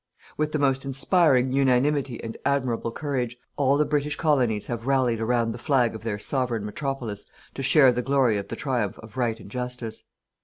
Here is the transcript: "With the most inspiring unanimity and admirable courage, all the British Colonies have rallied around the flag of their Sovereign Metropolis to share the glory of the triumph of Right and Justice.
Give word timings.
"With 0.35 0.51
the 0.51 0.57
most 0.57 0.83
inspiring 0.83 1.51
unanimity 1.51 2.19
and 2.23 2.35
admirable 2.43 2.91
courage, 2.91 3.37
all 3.55 3.77
the 3.77 3.85
British 3.85 4.15
Colonies 4.15 4.65
have 4.65 4.87
rallied 4.87 5.19
around 5.19 5.51
the 5.51 5.59
flag 5.59 5.93
of 5.93 6.01
their 6.01 6.17
Sovereign 6.17 6.65
Metropolis 6.65 7.25
to 7.53 7.61
share 7.61 7.91
the 7.91 8.01
glory 8.01 8.39
of 8.39 8.47
the 8.47 8.55
triumph 8.55 8.97
of 8.97 9.15
Right 9.15 9.39
and 9.39 9.51
Justice. 9.51 10.07